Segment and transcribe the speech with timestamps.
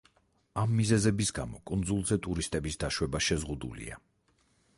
[0.61, 4.05] ამ მიზეზების გამო კუნძულზე ტურისტების დაშვება შეზღუდულია.